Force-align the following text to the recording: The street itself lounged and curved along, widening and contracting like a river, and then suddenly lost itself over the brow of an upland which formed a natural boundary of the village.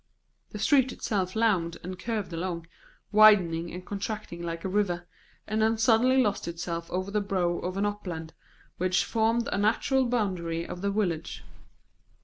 The 0.49 0.57
street 0.57 0.91
itself 0.91 1.35
lounged 1.35 1.77
and 1.83 1.99
curved 1.99 2.33
along, 2.33 2.65
widening 3.11 3.71
and 3.71 3.85
contracting 3.85 4.41
like 4.41 4.65
a 4.65 4.67
river, 4.67 5.07
and 5.45 5.61
then 5.61 5.77
suddenly 5.77 6.17
lost 6.19 6.47
itself 6.47 6.89
over 6.89 7.11
the 7.11 7.21
brow 7.21 7.59
of 7.59 7.77
an 7.77 7.85
upland 7.85 8.33
which 8.77 9.05
formed 9.05 9.47
a 9.51 9.59
natural 9.59 10.07
boundary 10.07 10.65
of 10.67 10.81
the 10.81 10.89
village. 10.89 11.43